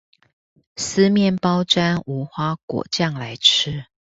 [0.77, 3.85] 撕麵包沾無花果醬來吃